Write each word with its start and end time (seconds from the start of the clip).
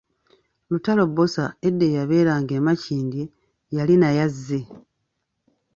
Lutalo-Bosa 0.69 1.45
edda 1.67 1.83
eyabeeranga 1.89 2.53
e 2.59 2.61
Makindye 2.65 3.23
yali 3.77 3.95
naye 4.01 4.19
azze. 4.27 4.59